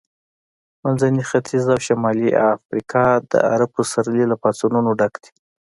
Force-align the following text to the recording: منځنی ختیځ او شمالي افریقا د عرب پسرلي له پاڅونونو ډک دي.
منځنی 0.83 1.21
ختیځ 1.29 1.65
او 1.73 1.79
شمالي 1.85 2.29
افریقا 2.53 3.05
د 3.31 3.33
عرب 3.51 3.69
پسرلي 3.77 4.25
له 4.31 4.35
پاڅونونو 4.41 4.89
ډک 4.99 5.13
دي. 5.23 5.31